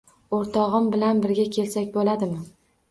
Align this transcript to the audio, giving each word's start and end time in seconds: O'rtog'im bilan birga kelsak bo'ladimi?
O'rtog'im 0.37 0.89
bilan 0.95 1.21
birga 1.27 1.47
kelsak 1.59 1.95
bo'ladimi? 2.01 2.45